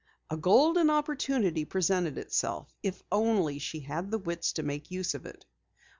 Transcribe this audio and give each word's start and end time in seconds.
A 0.31 0.35
golden 0.35 0.89
opportunity 0.89 1.63
presented 1.63 2.17
itself, 2.17 2.73
if 2.81 3.03
only 3.11 3.59
she 3.59 3.81
had 3.81 4.09
the 4.09 4.17
wits 4.17 4.53
to 4.53 4.63
make 4.63 4.89
use 4.89 5.13
of 5.13 5.27
it. 5.27 5.45